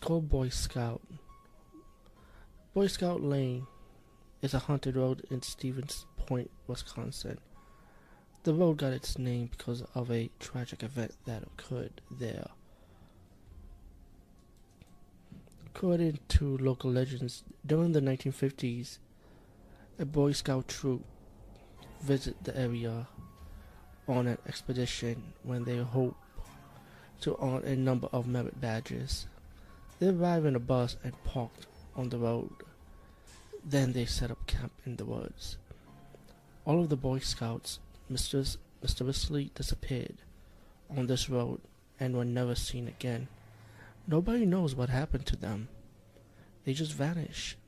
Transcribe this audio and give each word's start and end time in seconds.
Called 0.00 0.28
Boy 0.28 0.48
Scout. 0.48 1.02
Boy 2.72 2.86
Scout 2.86 3.20
Lane 3.20 3.66
is 4.40 4.54
a 4.54 4.60
haunted 4.60 4.96
road 4.96 5.26
in 5.30 5.42
Stevens 5.42 6.06
Point, 6.16 6.50
Wisconsin. 6.66 7.38
The 8.44 8.54
road 8.54 8.78
got 8.78 8.94
its 8.94 9.18
name 9.18 9.50
because 9.50 9.82
of 9.94 10.10
a 10.10 10.30
tragic 10.40 10.82
event 10.82 11.12
that 11.26 11.42
occurred 11.42 12.00
there. 12.10 12.46
According 15.66 16.20
to 16.28 16.56
local 16.58 16.90
legends, 16.90 17.44
during 17.66 17.92
the 17.92 18.00
1950s, 18.00 18.98
a 19.98 20.06
Boy 20.06 20.32
Scout 20.32 20.66
troop 20.68 21.04
visited 22.02 22.42
the 22.44 22.58
area 22.58 23.06
on 24.08 24.26
an 24.26 24.38
expedition 24.48 25.22
when 25.42 25.64
they 25.64 25.76
hoped 25.76 26.16
to 27.20 27.36
earn 27.42 27.62
a 27.64 27.76
number 27.76 28.08
of 28.12 28.26
merit 28.26 28.58
badges. 28.58 29.26
They 30.00 30.08
arrived 30.08 30.46
in 30.46 30.56
a 30.56 30.60
bus 30.60 30.96
and 31.04 31.12
parked 31.24 31.66
on 31.94 32.08
the 32.08 32.18
road. 32.18 32.50
Then 33.62 33.92
they 33.92 34.06
set 34.06 34.30
up 34.30 34.46
camp 34.46 34.72
in 34.86 34.96
the 34.96 35.04
woods. 35.04 35.58
All 36.64 36.80
of 36.80 36.88
the 36.88 36.96
Boy 36.96 37.18
Scouts 37.18 37.80
mysteri- 38.10 38.56
mysteriously 38.80 39.50
disappeared 39.54 40.22
on 40.88 41.06
this 41.06 41.28
road 41.28 41.60
and 41.98 42.16
were 42.16 42.24
never 42.24 42.54
seen 42.54 42.88
again. 42.88 43.28
Nobody 44.06 44.46
knows 44.46 44.74
what 44.74 44.88
happened 44.88 45.26
to 45.26 45.36
them. 45.36 45.68
They 46.64 46.72
just 46.72 46.94
vanished 46.94 47.58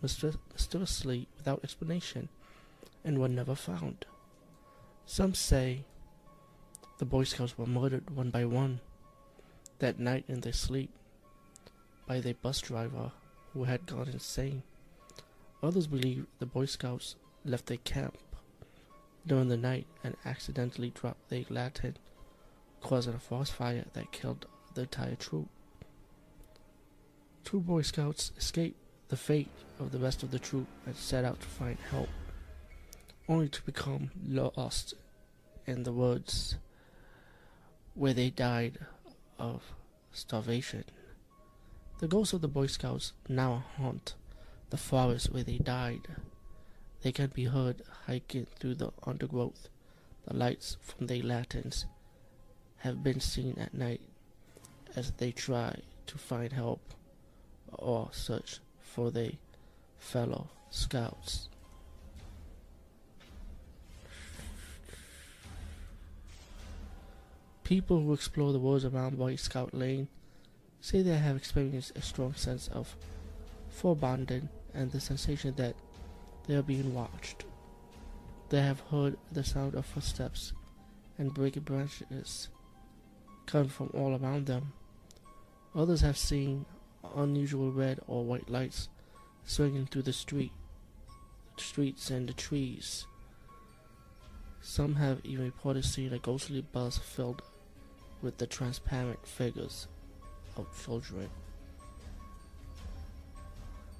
myster- 0.00 0.38
mysteriously 0.52 1.26
without 1.36 1.64
explanation 1.64 2.28
and 3.04 3.18
were 3.18 3.28
never 3.28 3.56
found. 3.56 4.06
Some 5.04 5.34
say 5.34 5.84
the 6.98 7.04
Boy 7.04 7.24
Scouts 7.24 7.58
were 7.58 7.66
murdered 7.66 8.10
one 8.10 8.30
by 8.30 8.44
one 8.44 8.78
that 9.80 9.98
night 9.98 10.26
in 10.28 10.42
their 10.42 10.52
sleep 10.52 10.90
by 12.06 12.20
the 12.20 12.32
bus 12.34 12.60
driver 12.60 13.10
who 13.52 13.64
had 13.64 13.86
gone 13.86 14.08
insane. 14.08 14.62
Others 15.62 15.88
believe 15.88 16.26
the 16.38 16.46
Boy 16.46 16.66
Scouts 16.66 17.16
left 17.44 17.66
their 17.66 17.78
camp 17.78 18.16
during 19.26 19.48
the 19.48 19.56
night 19.56 19.86
and 20.04 20.16
accidentally 20.24 20.90
dropped 20.90 21.28
their 21.28 21.44
lantern, 21.50 21.96
causing 22.80 23.14
a 23.14 23.18
forest 23.18 23.52
fire 23.52 23.84
that 23.94 24.12
killed 24.12 24.46
the 24.74 24.82
entire 24.82 25.16
troop. 25.16 25.48
Two 27.44 27.60
Boy 27.60 27.82
Scouts 27.82 28.32
escaped 28.36 28.78
the 29.08 29.16
fate 29.16 29.48
of 29.80 29.92
the 29.92 29.98
rest 29.98 30.22
of 30.22 30.30
the 30.30 30.38
troop 30.38 30.66
and 30.84 30.96
set 30.96 31.24
out 31.24 31.40
to 31.40 31.46
find 31.46 31.78
help, 31.90 32.08
only 33.28 33.48
to 33.48 33.62
become 33.62 34.10
lost 34.28 34.94
in 35.66 35.82
the 35.82 35.92
woods 35.92 36.56
where 37.94 38.14
they 38.14 38.30
died 38.30 38.78
of 39.38 39.62
starvation. 40.12 40.84
The 41.98 42.08
ghosts 42.08 42.34
of 42.34 42.42
the 42.42 42.48
Boy 42.48 42.66
Scouts 42.66 43.14
now 43.26 43.64
haunt 43.78 44.16
the 44.68 44.76
forest 44.76 45.32
where 45.32 45.42
they 45.42 45.56
died. 45.56 46.06
They 47.00 47.10
can 47.10 47.28
be 47.28 47.44
heard 47.44 47.80
hiking 48.04 48.46
through 48.58 48.74
the 48.74 48.90
undergrowth. 49.04 49.70
The 50.26 50.34
lights 50.34 50.76
from 50.82 51.06
their 51.06 51.22
lanterns 51.22 51.86
have 52.78 53.02
been 53.02 53.20
seen 53.20 53.56
at 53.58 53.72
night 53.72 54.02
as 54.94 55.12
they 55.12 55.32
try 55.32 55.80
to 56.08 56.18
find 56.18 56.52
help 56.52 56.82
or 57.72 58.10
search 58.12 58.60
for 58.78 59.10
their 59.10 59.32
fellow 59.98 60.50
scouts. 60.68 61.48
People 67.64 68.02
who 68.02 68.12
explore 68.12 68.52
the 68.52 68.58
woods 68.58 68.84
around 68.84 69.16
Boy 69.16 69.36
Scout 69.36 69.72
Lane 69.72 70.08
say 70.80 71.02
they 71.02 71.16
have 71.16 71.36
experienced 71.36 71.96
a 71.96 72.02
strong 72.02 72.34
sense 72.34 72.68
of 72.68 72.96
foreboding 73.68 74.48
and 74.74 74.90
the 74.92 75.00
sensation 75.00 75.54
that 75.56 75.74
they 76.46 76.54
are 76.54 76.62
being 76.62 76.94
watched. 76.94 77.44
They 78.48 78.62
have 78.62 78.80
heard 78.90 79.16
the 79.32 79.42
sound 79.42 79.74
of 79.74 79.86
footsteps 79.86 80.52
and 81.18 81.34
breaking 81.34 81.64
branches 81.64 82.48
come 83.46 83.68
from 83.68 83.90
all 83.94 84.16
around 84.16 84.46
them. 84.46 84.72
Others 85.74 86.00
have 86.02 86.16
seen 86.16 86.64
unusual 87.14 87.70
red 87.70 88.00
or 88.06 88.24
white 88.24 88.50
lights 88.50 88.88
swinging 89.44 89.86
through 89.86 90.02
the 90.02 90.12
street, 90.12 90.52
streets 91.56 92.10
and 92.10 92.28
the 92.28 92.32
trees. 92.32 93.06
Some 94.60 94.96
have 94.96 95.20
even 95.24 95.44
reported 95.44 95.84
seeing 95.84 96.12
a 96.12 96.18
ghostly 96.18 96.60
bus 96.60 96.98
filled 96.98 97.42
with 98.22 98.38
the 98.38 98.46
transparent 98.46 99.26
figures 99.26 99.86
of 100.56 100.66
children. 100.84 101.28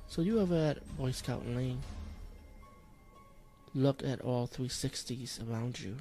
So 0.09 0.23
you 0.23 0.41
ever 0.41 0.57
at 0.57 0.97
Boy 0.97 1.11
Scout 1.11 1.47
Lane 1.47 1.83
looked 3.75 4.03
at 4.03 4.21
all 4.23 4.49
360s 4.49 5.51
around 5.51 5.81
you 5.81 5.97